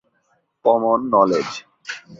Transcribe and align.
Common 0.65 0.99
knowledge? 1.13 1.49